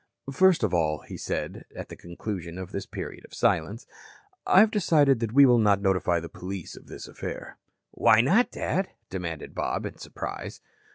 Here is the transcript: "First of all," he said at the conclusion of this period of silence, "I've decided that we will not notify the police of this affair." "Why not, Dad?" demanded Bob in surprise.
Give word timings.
"First 0.31 0.63
of 0.63 0.73
all," 0.73 1.01
he 1.01 1.15
said 1.15 1.63
at 1.75 1.89
the 1.89 1.95
conclusion 1.95 2.57
of 2.57 2.71
this 2.71 2.87
period 2.87 3.23
of 3.23 3.35
silence, 3.35 3.85
"I've 4.47 4.71
decided 4.71 5.19
that 5.19 5.31
we 5.31 5.45
will 5.45 5.59
not 5.59 5.79
notify 5.79 6.19
the 6.19 6.27
police 6.27 6.75
of 6.75 6.87
this 6.87 7.07
affair." 7.07 7.59
"Why 7.91 8.19
not, 8.21 8.49
Dad?" 8.49 8.89
demanded 9.11 9.53
Bob 9.53 9.85
in 9.85 9.99
surprise. 9.99 10.59